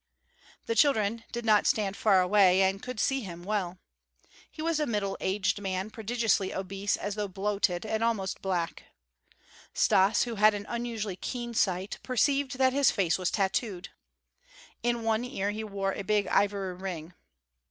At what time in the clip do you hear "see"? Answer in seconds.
2.99-3.21